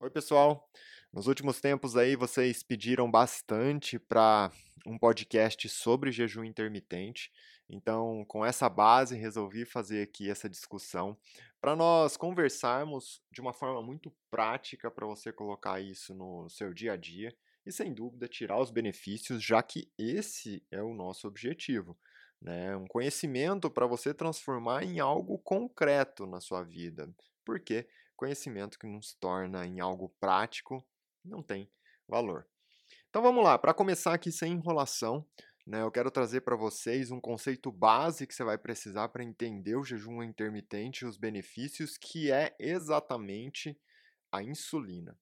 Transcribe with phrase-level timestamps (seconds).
[0.00, 0.70] Oi, pessoal.
[1.12, 4.48] Nos últimos tempos aí vocês pediram bastante para
[4.86, 7.32] um podcast sobre jejum intermitente.
[7.68, 11.18] Então, com essa base, resolvi fazer aqui essa discussão
[11.60, 16.92] para nós conversarmos de uma forma muito prática para você colocar isso no seu dia
[16.92, 17.34] a dia
[17.66, 21.98] e, sem dúvida, tirar os benefícios, já que esse é o nosso objetivo.
[22.40, 22.76] Né?
[22.76, 27.12] Um conhecimento para você transformar em algo concreto na sua vida.
[27.44, 27.88] Por quê?
[28.18, 30.84] Conhecimento que nos torna em algo prático
[31.24, 31.70] não tem
[32.08, 32.46] valor.
[33.08, 35.24] Então vamos lá, para começar aqui sem enrolação,
[35.66, 39.76] né, eu quero trazer para vocês um conceito base que você vai precisar para entender
[39.76, 43.78] o jejum intermitente e os benefícios, que é exatamente
[44.32, 45.16] a insulina.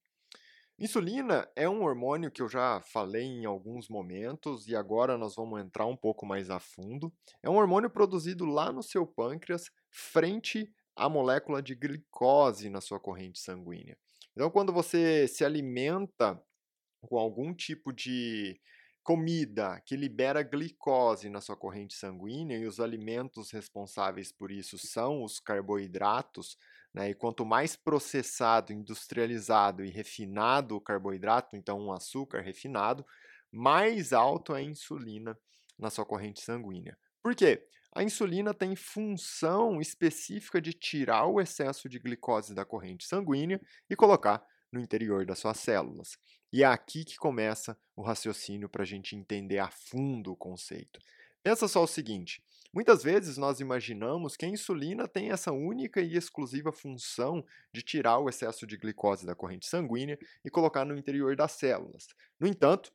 [0.78, 5.60] Insulina é um hormônio que eu já falei em alguns momentos e agora nós vamos
[5.60, 7.12] entrar um pouco mais a fundo.
[7.42, 12.98] É um hormônio produzido lá no seu pâncreas frente a molécula de glicose na sua
[12.98, 13.96] corrente sanguínea.
[14.32, 16.40] Então, quando você se alimenta
[17.02, 18.60] com algum tipo de
[19.02, 25.22] comida que libera glicose na sua corrente sanguínea e os alimentos responsáveis por isso são
[25.22, 26.58] os carboidratos,
[26.92, 27.10] né?
[27.10, 33.06] E quanto mais processado, industrializado e refinado o carboidrato, então um açúcar refinado,
[33.52, 35.38] mais alto é a insulina
[35.78, 36.98] na sua corrente sanguínea.
[37.22, 37.68] Por quê?
[37.96, 43.58] A insulina tem função específica de tirar o excesso de glicose da corrente sanguínea
[43.88, 46.18] e colocar no interior das suas células.
[46.52, 51.00] E é aqui que começa o raciocínio para a gente entender a fundo o conceito.
[51.42, 56.18] Pensa só o seguinte: muitas vezes nós imaginamos que a insulina tem essa única e
[56.18, 61.34] exclusiva função de tirar o excesso de glicose da corrente sanguínea e colocar no interior
[61.34, 62.08] das células.
[62.38, 62.92] No entanto,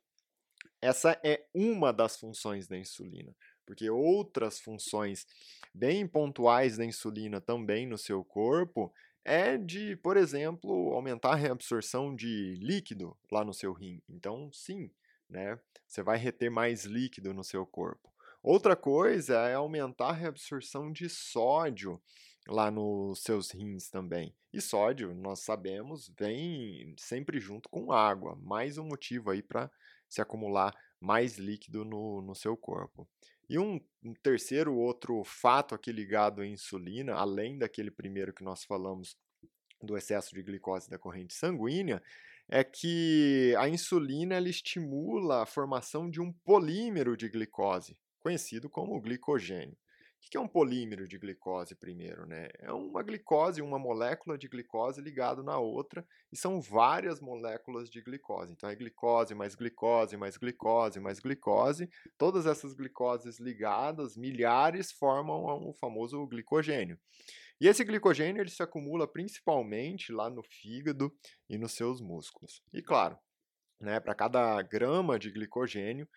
[0.80, 3.34] essa é uma das funções da insulina
[3.66, 5.26] porque outras funções
[5.74, 8.92] bem pontuais da insulina também no seu corpo
[9.24, 14.02] é de, por exemplo, aumentar a reabsorção de líquido lá no seu rim.
[14.08, 14.90] Então, sim,
[15.28, 15.58] né?
[15.86, 18.12] Você vai reter mais líquido no seu corpo.
[18.42, 22.02] Outra coisa é aumentar a reabsorção de sódio
[22.48, 24.34] lá nos seus rins também.
[24.52, 28.36] E sódio, nós sabemos, vem sempre junto com água.
[28.42, 29.70] Mais um motivo aí para
[30.08, 33.08] se acumular mais líquido no, no seu corpo.
[33.48, 38.64] E um, um, terceiro outro fato aqui ligado à insulina, além daquele primeiro que nós
[38.64, 39.16] falamos
[39.82, 42.02] do excesso de glicose da corrente sanguínea,
[42.48, 49.00] é que a insulina ela estimula a formação de um polímero de glicose, conhecido como
[49.00, 49.76] glicogênio.
[50.24, 52.26] O que é um polímero de glicose primeiro?
[52.26, 52.48] Né?
[52.60, 58.00] É uma glicose, uma molécula de glicose ligada na outra, e são várias moléculas de
[58.00, 58.52] glicose.
[58.52, 61.90] Então é glicose mais glicose mais glicose mais glicose.
[62.16, 66.98] Todas essas glicoses ligadas, milhares, formam o famoso glicogênio.
[67.60, 71.12] E esse glicogênio ele se acumula principalmente lá no fígado
[71.48, 72.62] e nos seus músculos.
[72.72, 73.16] E claro,
[73.80, 76.08] né, para cada grama de glicogênio,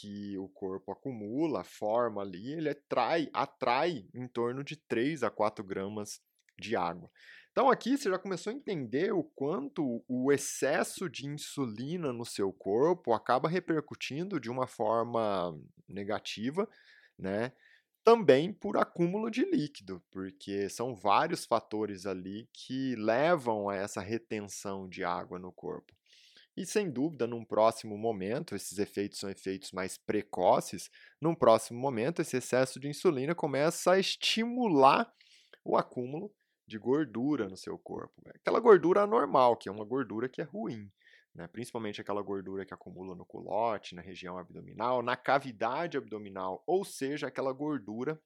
[0.00, 5.62] que o corpo acumula, forma ali, ele atrai, atrai em torno de 3 a 4
[5.62, 6.18] gramas
[6.58, 7.10] de água.
[7.50, 12.50] Então aqui você já começou a entender o quanto o excesso de insulina no seu
[12.50, 15.54] corpo acaba repercutindo de uma forma
[15.86, 16.66] negativa,
[17.18, 17.52] né?
[18.02, 24.88] Também por acúmulo de líquido, porque são vários fatores ali que levam a essa retenção
[24.88, 25.92] de água no corpo.
[26.56, 30.90] E sem dúvida, num próximo momento, esses efeitos são efeitos mais precoces,
[31.20, 35.10] num próximo momento, esse excesso de insulina começa a estimular
[35.64, 36.30] o acúmulo
[36.66, 38.14] de gordura no seu corpo.
[38.34, 40.90] Aquela gordura anormal, que é uma gordura que é ruim.
[41.34, 41.48] Né?
[41.48, 47.28] Principalmente aquela gordura que acumula no culote, na região abdominal, na cavidade abdominal, ou seja,
[47.28, 48.20] aquela gordura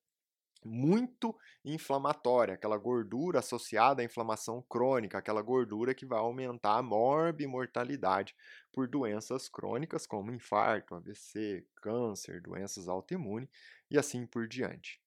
[0.64, 8.34] muito inflamatória, aquela gordura associada à inflamação crônica, aquela gordura que vai aumentar a morbimortalidade
[8.72, 13.48] por doenças crônicas como infarto, AVC, câncer, doenças autoimunes
[13.90, 15.00] e assim por diante.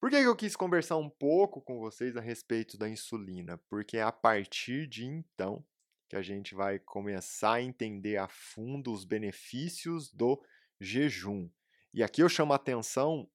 [0.00, 3.56] Por que eu quis conversar um pouco com vocês a respeito da insulina?
[3.68, 5.64] Porque é a partir de então
[6.08, 10.42] que a gente vai começar a entender a fundo os benefícios do
[10.80, 11.48] jejum.
[11.94, 13.30] E aqui eu chamo a atenção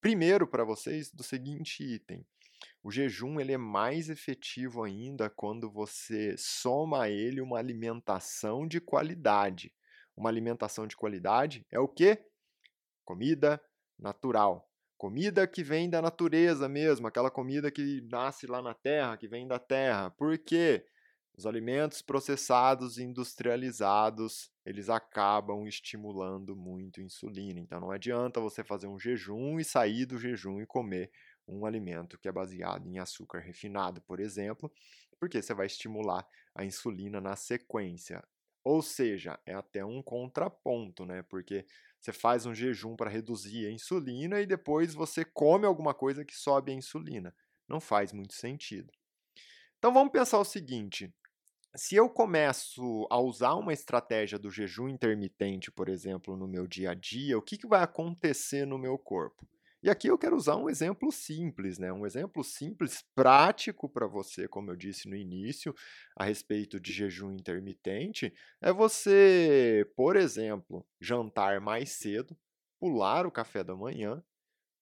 [0.00, 2.24] Primeiro para vocês do seguinte item.
[2.82, 8.80] O jejum ele é mais efetivo ainda quando você soma a ele uma alimentação de
[8.80, 9.74] qualidade.
[10.16, 12.24] Uma alimentação de qualidade é o quê?
[13.04, 13.60] Comida
[13.98, 14.70] natural.
[14.96, 19.46] Comida que vem da natureza mesmo, aquela comida que nasce lá na terra, que vem
[19.46, 20.10] da terra.
[20.10, 20.84] Por quê?
[21.38, 27.60] Os alimentos processados e industrializados, eles acabam estimulando muito a insulina.
[27.60, 31.12] Então não adianta você fazer um jejum e sair do jejum e comer
[31.46, 34.68] um alimento que é baseado em açúcar refinado, por exemplo,
[35.20, 36.26] porque você vai estimular
[36.56, 38.20] a insulina na sequência.
[38.64, 41.22] Ou seja, é até um contraponto, né?
[41.22, 41.64] Porque
[42.00, 46.34] você faz um jejum para reduzir a insulina e depois você come alguma coisa que
[46.34, 47.32] sobe a insulina.
[47.68, 48.92] Não faz muito sentido.
[49.78, 51.14] Então vamos pensar o seguinte:
[51.76, 56.90] se eu começo a usar uma estratégia do jejum intermitente, por exemplo, no meu dia
[56.90, 59.46] a dia, o que, que vai acontecer no meu corpo?
[59.80, 61.92] E aqui eu quero usar um exemplo simples, né?
[61.92, 65.72] Um exemplo simples, prático para você, como eu disse no início,
[66.16, 72.36] a respeito de jejum intermitente, é você, por exemplo, jantar mais cedo,
[72.80, 74.22] pular o café da manhã,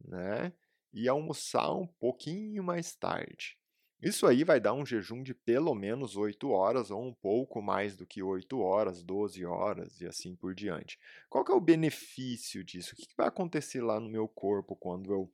[0.02, 0.52] né?
[0.92, 3.58] E almoçar um pouquinho mais tarde.
[4.00, 7.96] Isso aí vai dar um jejum de pelo menos 8 horas ou um pouco mais
[7.96, 10.98] do que 8 horas, 12 horas e assim por diante.
[11.30, 12.94] Qual que é o benefício disso?
[12.94, 15.32] O que vai acontecer lá no meu corpo quando eu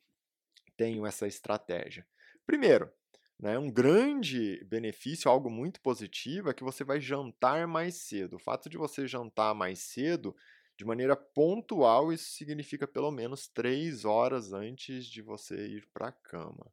[0.76, 2.06] tenho essa estratégia?
[2.46, 2.90] Primeiro,
[3.38, 8.36] né, um grande benefício, algo muito positivo, é que você vai jantar mais cedo.
[8.36, 10.36] O fato de você jantar mais cedo,
[10.76, 16.12] de maneira pontual, isso significa pelo menos 3 horas antes de você ir para a
[16.12, 16.72] cama.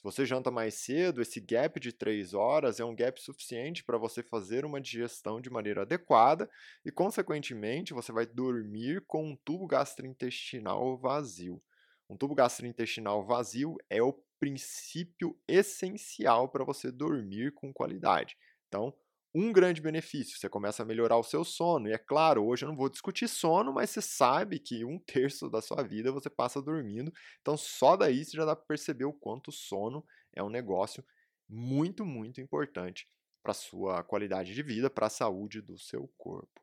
[0.00, 3.98] Se você janta mais cedo, esse gap de 3 horas é um gap suficiente para
[3.98, 6.48] você fazer uma digestão de maneira adequada
[6.82, 11.62] e, consequentemente, você vai dormir com um tubo gastrointestinal vazio.
[12.08, 18.38] Um tubo gastrointestinal vazio é o princípio essencial para você dormir com qualidade.
[18.68, 18.94] Então,
[19.34, 20.38] um grande benefício.
[20.38, 21.88] Você começa a melhorar o seu sono.
[21.88, 25.48] E é claro, hoje eu não vou discutir sono, mas você sabe que um terço
[25.50, 27.12] da sua vida você passa dormindo.
[27.40, 31.04] Então, só daí você já dá para perceber o quanto sono é um negócio
[31.48, 33.08] muito, muito importante
[33.42, 36.60] para a sua qualidade de vida, para a saúde do seu corpo.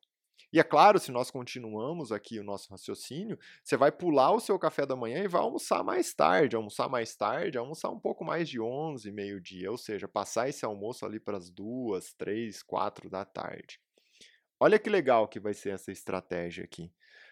[0.51, 4.57] E é claro, se nós continuamos aqui o nosso raciocínio, você vai pular o seu
[4.57, 6.55] café da manhã e vai almoçar mais tarde.
[6.55, 11.05] Almoçar mais tarde, almoçar um pouco mais de 11, meio-dia, ou seja, passar esse almoço
[11.05, 13.79] ali para as duas, três, quatro da tarde.
[14.59, 16.91] Olha que legal que vai ser essa estratégia aqui.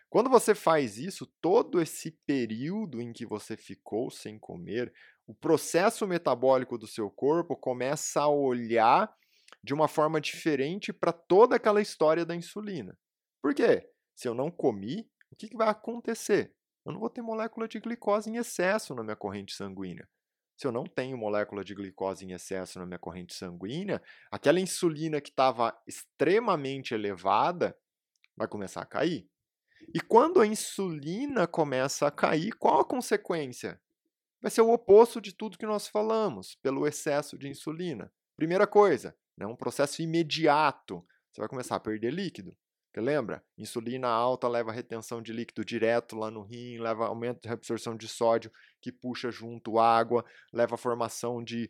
[0.09, 4.93] Quando você faz isso, todo esse período em que você ficou sem comer,
[5.25, 9.11] o processo metabólico do seu corpo começa a olhar
[9.65, 12.95] de uma forma diferente para toda aquela história da insulina.
[13.41, 13.89] Por quê?
[14.15, 16.53] Se eu não comi, o que, que vai acontecer?
[16.85, 20.07] Eu não vou ter molécula de glicose em excesso na minha corrente sanguínea.
[20.55, 24.01] Se eu não tenho molécula de glicose em excesso na minha corrente sanguínea,
[24.31, 27.75] aquela insulina que estava extremamente elevada
[28.37, 29.27] vai começar a cair.
[29.95, 33.81] E quando a insulina começa a cair, qual a consequência?
[34.39, 38.13] Vai ser o oposto de tudo que nós falamos, pelo excesso de insulina.
[38.37, 41.05] Primeira coisa, é um processo imediato.
[41.31, 42.55] Você vai começar a perder líquido.
[42.95, 43.43] Porque lembra?
[43.57, 48.07] Insulina alta leva retenção de líquido direto lá no rim, leva aumento de absorção de
[48.07, 48.49] sódio
[48.79, 50.23] que puxa junto água,
[50.53, 51.69] leva a formação de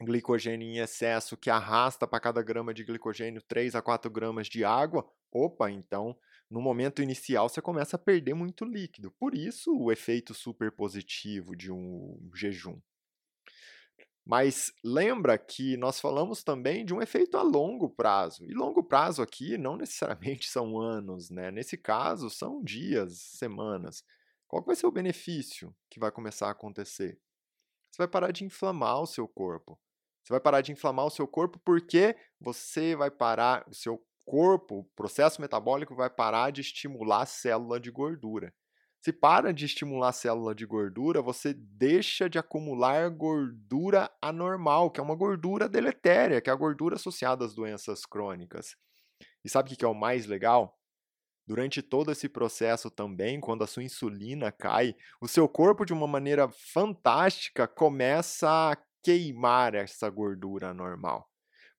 [0.00, 4.64] glicogênio em excesso que arrasta para cada grama de glicogênio 3 a 4 gramas de
[4.64, 5.06] água.
[5.30, 6.16] Opa, então
[6.50, 9.10] no momento inicial você começa a perder muito líquido.
[9.10, 12.80] Por isso o efeito super positivo de um jejum.
[14.26, 18.44] Mas lembra que nós falamos também de um efeito a longo prazo.
[18.44, 21.52] E longo prazo aqui não necessariamente são anos, né?
[21.52, 24.02] Nesse caso, são dias, semanas.
[24.48, 27.20] Qual vai ser o benefício que vai começar a acontecer?
[27.88, 29.78] Você vai parar de inflamar o seu corpo.
[30.24, 34.80] Você vai parar de inflamar o seu corpo porque você vai parar, o seu corpo,
[34.80, 38.52] o processo metabólico vai parar de estimular a célula de gordura.
[39.06, 44.98] Se para de estimular a célula de gordura, você deixa de acumular gordura anormal, que
[44.98, 48.74] é uma gordura deletéria, que é a gordura associada às doenças crônicas.
[49.44, 50.76] E sabe o que é o mais legal?
[51.46, 56.08] Durante todo esse processo também, quando a sua insulina cai, o seu corpo, de uma
[56.08, 61.30] maneira fantástica, começa a queimar essa gordura normal.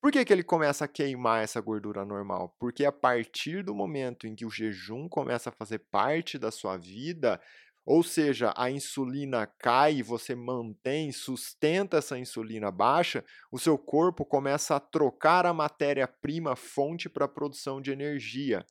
[0.02, 2.56] Por que, que ele começa a queimar essa gordura normal?
[2.60, 6.78] Porque a partir do momento em que o jejum começa a fazer parte da sua
[6.78, 7.42] vida,
[7.86, 14.26] ou seja, a insulina cai e você mantém, sustenta essa insulina baixa, o seu corpo
[14.26, 18.66] começa a trocar a matéria-prima fonte para a produção de energia.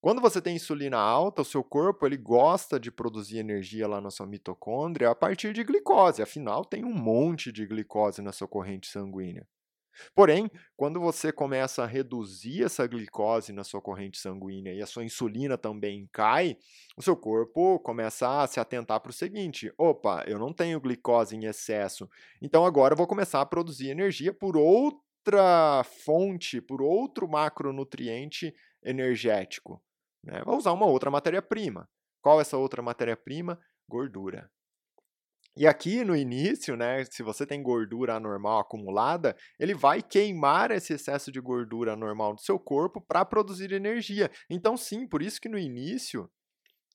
[0.00, 4.10] Quando você tem insulina alta, o seu corpo ele gosta de produzir energia lá na
[4.10, 6.22] sua mitocôndria a partir de glicose.
[6.22, 9.46] Afinal, tem um monte de glicose na sua corrente sanguínea.
[10.14, 15.04] Porém, quando você começa a reduzir essa glicose na sua corrente sanguínea e a sua
[15.04, 16.56] insulina também cai,
[16.96, 21.36] o seu corpo começa a se atentar para o seguinte: opa, eu não tenho glicose
[21.36, 22.08] em excesso,
[22.40, 29.82] então agora eu vou começar a produzir energia por outra fonte, por outro macronutriente energético.
[30.22, 30.42] Né?
[30.44, 31.88] Vou usar uma outra matéria-prima.
[32.20, 33.58] Qual é essa outra matéria-prima?
[33.88, 34.50] Gordura.
[35.56, 40.92] E aqui no início, né, se você tem gordura anormal acumulada, ele vai queimar esse
[40.92, 44.30] excesso de gordura anormal do seu corpo para produzir energia.
[44.50, 46.30] Então, sim, por isso que no início,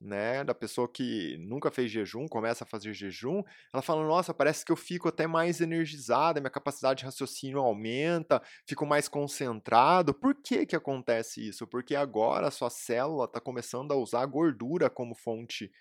[0.02, 4.66] né, da pessoa que nunca fez jejum, começa a fazer jejum, ela fala: "Nossa, parece
[4.66, 10.14] que eu fico até mais energizada, minha capacidade de raciocínio aumenta, fico mais concentrado".
[10.14, 11.68] Por que que acontece isso?
[11.68, 15.72] Porque agora a sua célula está começando a usar a gordura como fonte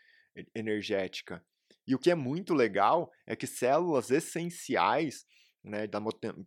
[0.54, 1.42] energética.
[1.86, 5.24] E o que é muito legal é que células essenciais
[5.62, 5.86] né,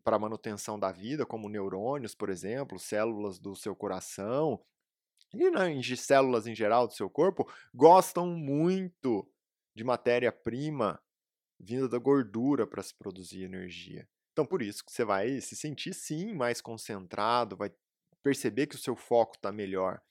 [0.03, 4.63] para a manutenção da vida, como neurônios, por exemplo, células do seu coração,
[5.33, 9.27] e né, células em geral do seu corpo, gostam muito
[9.75, 11.01] de matéria-prima
[11.59, 14.07] vinda da gordura para se produzir energia.
[14.31, 17.71] Então, por isso que você vai se sentir, sim, mais concentrado, vai
[18.21, 20.01] perceber que o seu foco está melhor.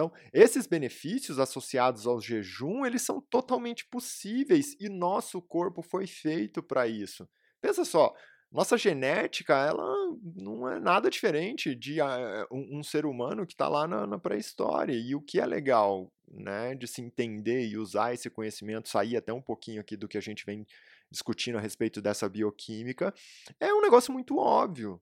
[0.00, 6.62] Então, esses benefícios associados ao jejum, eles são totalmente possíveis e nosso corpo foi feito
[6.62, 7.28] para isso.
[7.60, 8.14] Pensa só,
[8.50, 9.94] nossa genética, ela
[10.36, 14.18] não é nada diferente de uh, um, um, ser humano que está lá na, na
[14.18, 14.94] pré-história.
[14.94, 19.34] E o que é legal, né, de se entender e usar esse conhecimento, sair até
[19.34, 20.66] um pouquinho aqui do que a gente vem
[21.10, 23.12] discutindo a respeito dessa bioquímica,
[23.60, 24.98] é um negócio muito óbvio.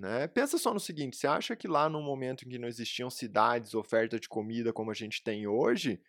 [0.00, 0.26] Né?
[0.28, 3.74] Pensa só no seguinte: você acha que lá no momento em que não existiam cidades,
[3.74, 6.00] oferta de comida como a gente tem hoje,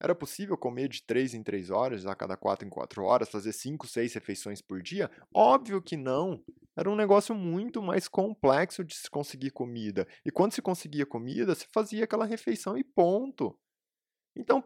[0.00, 3.52] era possível comer de 3 em 3 horas, a cada 4 em 4 horas, fazer
[3.52, 5.10] 5, 6 refeições por dia?
[5.34, 6.40] Óbvio que não.
[6.76, 10.06] Era um negócio muito mais complexo de se conseguir comida.
[10.24, 13.58] E quando se conseguia comida, se fazia aquela refeição e ponto.
[14.36, 14.62] Então,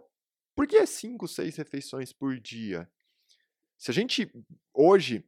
[0.54, 2.86] por que 5, 6 refeições por dia?
[3.78, 4.30] Se a gente
[4.74, 5.26] hoje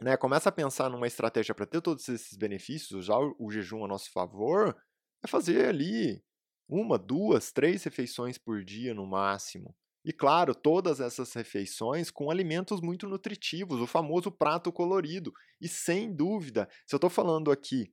[0.00, 3.88] né, começa a pensar numa estratégia para ter todos esses benefícios, usar o jejum a
[3.88, 4.76] nosso favor,
[5.22, 6.22] é fazer ali
[6.68, 9.74] uma, duas, três refeições por dia no máximo.
[10.04, 15.32] E claro, todas essas refeições com alimentos muito nutritivos, o famoso prato colorido.
[15.60, 17.92] E sem dúvida, se eu estou falando aqui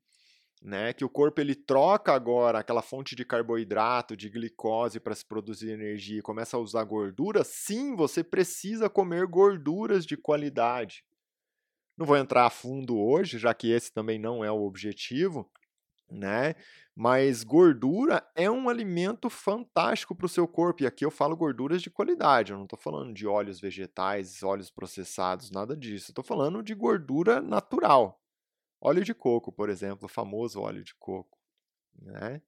[0.63, 5.25] né, que o corpo ele troca agora aquela fonte de carboidrato, de glicose para se
[5.25, 11.03] produzir energia e começa a usar gordura, sim, você precisa comer gorduras de qualidade.
[11.97, 15.50] Não vou entrar a fundo hoje, já que esse também não é o objetivo,
[16.09, 16.55] né?
[16.95, 20.83] Mas gordura é um alimento fantástico para o seu corpo.
[20.83, 22.51] E aqui eu falo gorduras de qualidade.
[22.51, 26.12] Eu não estou falando de óleos vegetais, óleos processados, nada disso.
[26.12, 28.21] Estou falando de gordura natural.
[28.79, 31.39] Óleo de coco, por exemplo, o famoso óleo de coco.
[32.00, 32.41] Né?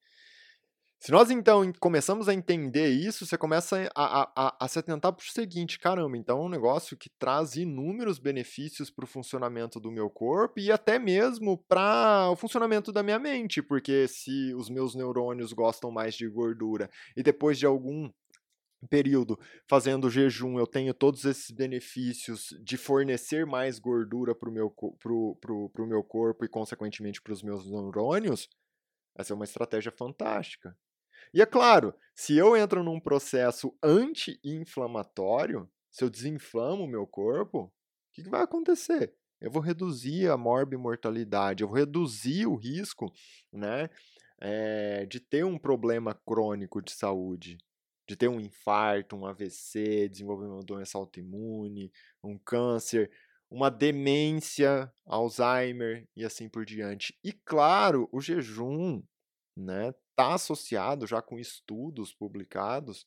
[1.00, 5.22] Se nós então começamos a entender isso, você começa a, a, a se atentar para
[5.22, 9.92] o seguinte: caramba, então é um negócio que traz inúmeros benefícios para o funcionamento do
[9.92, 14.96] meu corpo e até mesmo para o funcionamento da minha mente, porque se os meus
[14.96, 18.10] neurônios gostam mais de gordura e depois de algum
[18.90, 24.70] período fazendo jejum, eu tenho todos esses benefícios de fornecer mais gordura para o meu,
[24.70, 28.48] pro, pro, pro meu corpo e, consequentemente, para os meus neurônios,
[29.18, 30.76] essa é uma estratégia fantástica.
[31.34, 37.64] E é claro, se eu entro num processo anti-inflamatório, se eu desinflamo o meu corpo,
[37.64, 37.72] o
[38.14, 39.14] que, que vai acontecer?
[39.42, 43.12] Eu vou reduzir a morbimortalidade, eu vou reduzir o risco
[43.52, 43.90] né,
[44.40, 47.58] é, de ter um problema crônico de saúde,
[48.08, 51.92] de ter um infarto, um AVC, desenvolver uma doença autoimune,
[52.24, 53.12] um câncer,
[53.50, 57.18] uma demência, Alzheimer e assim por diante.
[57.24, 59.04] E claro, o jejum
[59.56, 63.06] né, está associado já com estudos publicados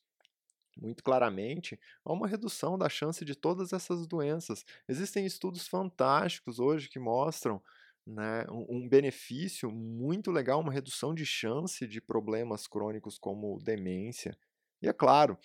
[0.77, 4.63] muito claramente a uma redução da chance de todas essas doenças.
[4.87, 7.61] Existem estudos fantásticos hoje que mostram
[8.05, 14.37] né, um, benefício muito legal, uma redução de chance de problemas crônicos como demência.
[14.81, 15.37] E é claro,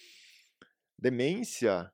[0.99, 1.93] demência,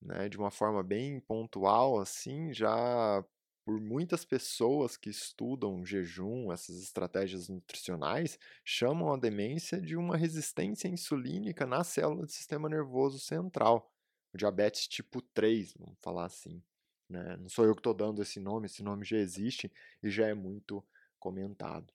[0.00, 3.24] né, de uma forma bem pontual, assim, já
[3.64, 10.88] por muitas pessoas que estudam jejum, essas estratégias nutricionais, chamam a demência de uma resistência
[10.88, 13.92] insulínica na célula do sistema nervoso central.
[14.32, 16.62] O diabetes tipo 3, vamos falar assim.
[17.08, 17.36] Né?
[17.36, 19.70] Não sou eu que estou dando esse nome, esse nome já existe
[20.02, 20.84] e já é muito
[21.18, 21.92] comentado.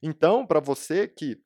[0.00, 1.42] Então, para você que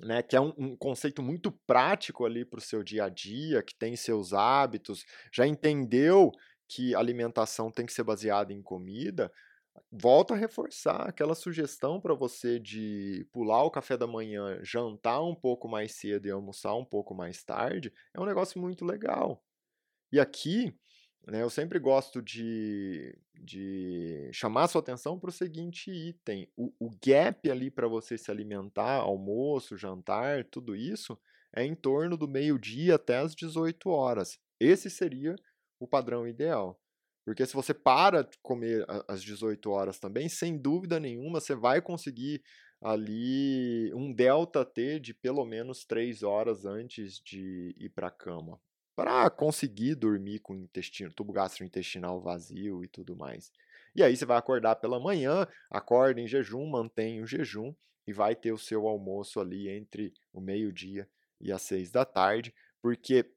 [0.00, 3.62] né, que é um, um, conceito muito prático ali para o seu dia a dia,
[3.62, 6.30] que tem seus hábitos, já entendeu
[6.68, 9.32] que alimentação tem que ser baseada em comida,
[9.90, 15.34] volto a reforçar aquela sugestão para você de pular o café da manhã, jantar um
[15.34, 19.42] pouco mais cedo e almoçar um pouco mais tarde, é um negócio muito legal.
[20.12, 20.74] E aqui,
[21.26, 26.90] né, eu sempre gosto de, de chamar sua atenção para o seguinte item: o, o
[27.04, 31.18] gap ali para você se alimentar, almoço, jantar, tudo isso,
[31.54, 34.38] é em torno do meio-dia até as 18 horas.
[34.60, 35.36] Esse seria
[35.78, 36.80] o padrão ideal.
[37.24, 41.82] Porque se você para de comer às 18 horas também, sem dúvida nenhuma, você vai
[41.82, 42.42] conseguir
[42.80, 48.58] ali um delta T de pelo menos 3 horas antes de ir para a cama.
[48.96, 53.52] Para conseguir dormir com o intestino, tubo gastrointestinal vazio e tudo mais.
[53.94, 57.74] E aí você vai acordar pela manhã, acorda em jejum, mantém o jejum
[58.06, 61.08] e vai ter o seu almoço ali entre o meio-dia
[61.40, 63.30] e as seis da tarde, porque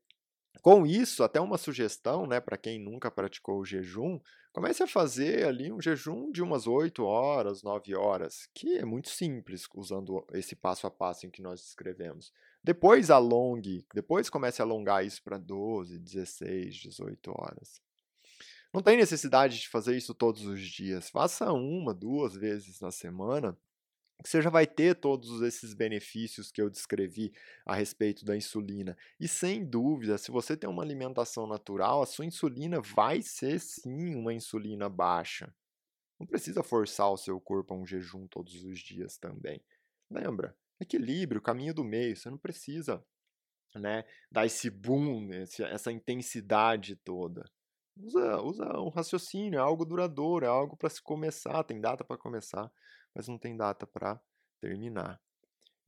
[0.61, 4.19] com isso, até uma sugestão, né, para quem nunca praticou o jejum,
[4.53, 9.09] comece a fazer ali um jejum de umas 8 horas, 9 horas, que é muito
[9.09, 12.31] simples usando esse passo a passo em que nós descrevemos.
[12.63, 17.81] Depois alongue, depois comece a alongar isso para 12, 16, 18 horas.
[18.73, 21.09] Não tem necessidade de fazer isso todos os dias.
[21.09, 23.57] Faça uma, duas vezes na semana
[24.23, 27.33] você já vai ter todos esses benefícios que eu descrevi
[27.65, 28.97] a respeito da insulina.
[29.19, 34.15] E sem dúvida, se você tem uma alimentação natural, a sua insulina vai ser sim
[34.15, 35.53] uma insulina baixa.
[36.19, 39.59] Não precisa forçar o seu corpo a um jejum todos os dias também.
[40.09, 40.55] Lembra?
[40.79, 42.15] Equilíbrio, caminho do meio.
[42.15, 43.03] Você não precisa
[43.75, 47.43] né, dar esse boom, essa intensidade toda.
[47.97, 52.17] Usa, usa um raciocínio, é algo duradouro, é algo para se começar, tem data para
[52.17, 52.71] começar
[53.13, 54.21] mas não tem data para
[54.61, 55.19] terminar.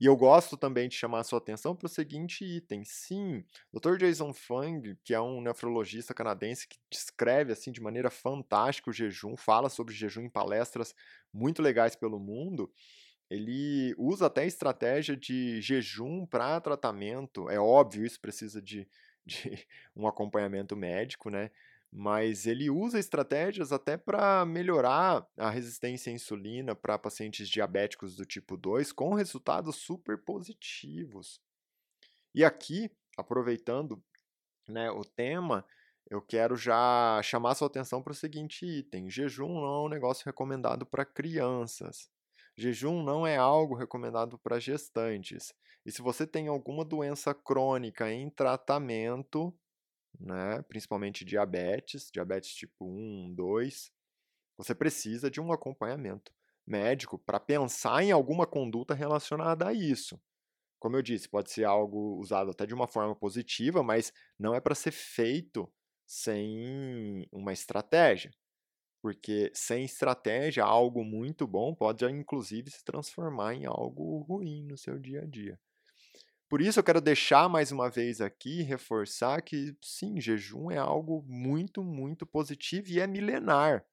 [0.00, 2.84] E eu gosto também de chamar a sua atenção para o seguinte item.
[2.84, 3.98] Sim, Dr.
[3.98, 9.36] Jason Fung, que é um nefrologista canadense que descreve assim de maneira fantástica o jejum,
[9.36, 10.94] fala sobre jejum em palestras
[11.32, 12.72] muito legais pelo mundo.
[13.30, 17.48] Ele usa até estratégia de jejum para tratamento.
[17.50, 18.88] É óbvio, isso precisa de,
[19.24, 21.50] de um acompanhamento médico, né?
[21.96, 28.26] Mas ele usa estratégias até para melhorar a resistência à insulina para pacientes diabéticos do
[28.26, 31.40] tipo 2 com resultados super positivos.
[32.34, 34.02] E aqui, aproveitando
[34.68, 35.64] né, o tema,
[36.10, 40.24] eu quero já chamar sua atenção para o seguinte item: jejum não é um negócio
[40.26, 42.10] recomendado para crianças.
[42.56, 45.54] Jejum não é algo recomendado para gestantes.
[45.86, 49.56] E se você tem alguma doença crônica em tratamento,
[50.18, 53.92] né, principalmente diabetes, diabetes tipo 1, 2,
[54.56, 56.32] você precisa de um acompanhamento
[56.66, 60.20] médico para pensar em alguma conduta relacionada a isso.
[60.78, 64.60] Como eu disse, pode ser algo usado até de uma forma positiva, mas não é
[64.60, 65.72] para ser feito
[66.06, 68.30] sem uma estratégia.
[69.02, 74.98] Porque sem estratégia, algo muito bom pode inclusive se transformar em algo ruim no seu
[74.98, 75.60] dia a dia.
[76.54, 81.20] Por isso eu quero deixar mais uma vez aqui, reforçar que sim, jejum é algo
[81.26, 83.84] muito, muito positivo e é milenar.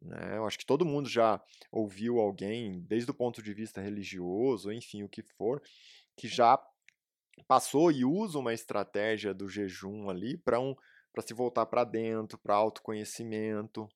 [0.00, 0.36] Né?
[0.36, 1.42] Eu acho que todo mundo já
[1.72, 5.60] ouviu alguém, desde o ponto de vista religioso, enfim, o que for,
[6.16, 6.56] que já
[7.48, 10.76] passou e usa uma estratégia do jejum ali para um,
[11.20, 13.88] se voltar para dentro, para autoconhecimento,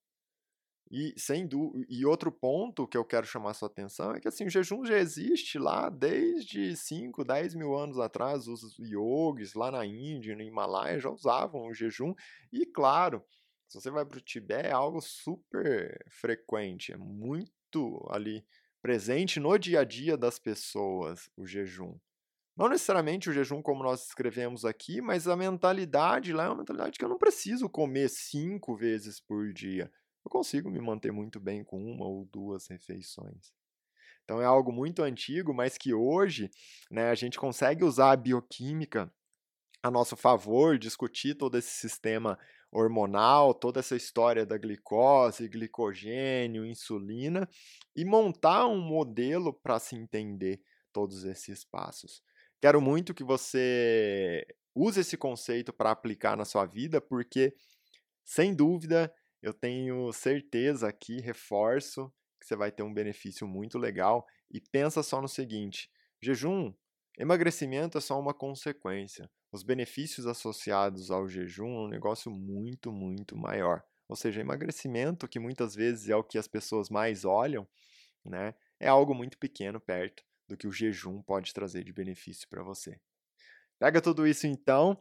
[0.91, 1.49] e, sem
[1.89, 4.97] e outro ponto que eu quero chamar sua atenção é que assim, o jejum já
[4.97, 8.47] existe lá desde 5, 10 mil anos atrás.
[8.47, 12.15] Os yogis lá na Índia, no Himalaia, já usavam o jejum.
[12.53, 13.25] E claro,
[13.69, 18.47] se você vai para o Tibete, é algo super frequente, é muito ali
[18.81, 21.99] presente no dia a dia das pessoas o jejum.
[22.57, 26.97] Não necessariamente o jejum como nós escrevemos aqui, mas a mentalidade lá é uma mentalidade
[26.97, 29.91] que eu não preciso comer cinco vezes por dia
[30.27, 33.53] eu consigo me manter muito bem com uma ou duas refeições.
[34.25, 36.51] Então é algo muito antigo, mas que hoje
[36.91, 39.13] né, a gente consegue usar a bioquímica
[39.81, 42.37] a nosso favor, discutir todo esse sistema
[42.73, 47.49] hormonal, toda essa história da glicose, glicogênio, insulina
[47.95, 50.61] e montar um modelo para se entender
[50.93, 52.21] todos esses passos.
[52.61, 57.55] Quero muito que você use esse conceito para aplicar na sua vida, porque
[58.25, 59.13] sem dúvida
[59.47, 64.27] eu tenho certeza aqui, reforço, que você vai ter um benefício muito legal.
[64.51, 65.89] E pensa só no seguinte:
[66.21, 66.75] jejum,
[67.17, 69.31] emagrecimento é só uma consequência.
[69.53, 73.85] Os benefícios associados ao jejum é um negócio muito, muito maior.
[74.09, 77.69] Ou seja, emagrecimento, que muitas vezes é o que as pessoas mais olham,
[78.25, 82.65] né, é algo muito pequeno perto do que o jejum pode trazer de benefício para
[82.65, 83.01] você.
[83.79, 85.01] Pega tudo isso então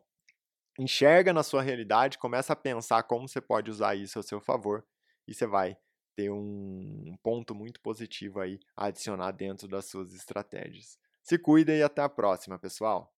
[0.79, 4.85] enxerga na sua realidade, começa a pensar como você pode usar isso a seu favor
[5.27, 5.77] e você vai
[6.15, 10.97] ter um ponto muito positivo aí a adicionar dentro das suas estratégias.
[11.23, 13.14] Se cuida e até a próxima, pessoal!